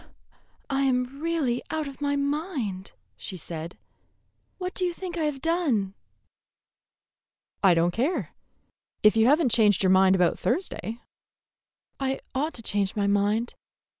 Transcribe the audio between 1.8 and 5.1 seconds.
of my mind," she said. "What do you